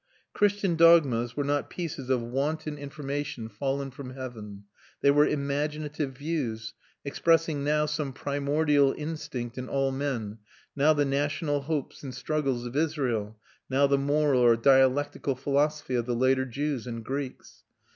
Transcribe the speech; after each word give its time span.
Christian 0.33 0.75
dogmas 0.75 1.37
were 1.37 1.43
not 1.43 1.69
pieces 1.69 2.09
of 2.09 2.23
wanton 2.23 2.75
information 2.75 3.47
fallen 3.47 3.91
from 3.91 4.15
heaven; 4.15 4.63
they 5.01 5.11
were 5.11 5.27
imaginative 5.27 6.13
views, 6.13 6.73
expressing 7.05 7.63
now 7.63 7.85
some 7.85 8.11
primordial 8.11 8.95
instinct 8.97 9.59
in 9.59 9.69
all 9.69 9.91
men, 9.91 10.39
now 10.75 10.91
the 10.93 11.05
national 11.05 11.61
hopes 11.61 12.01
and 12.01 12.15
struggles 12.15 12.65
of 12.65 12.75
Israel, 12.75 13.37
now 13.69 13.85
the 13.85 13.95
moral 13.99 14.41
or 14.41 14.55
dialectical 14.55 15.35
philosophy 15.35 15.93
of 15.93 16.07
the 16.07 16.15
later 16.15 16.45
Jews 16.45 16.87
and 16.87 17.05
Greeks. 17.05 17.61